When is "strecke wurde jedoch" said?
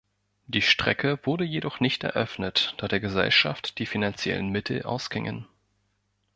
0.63-1.79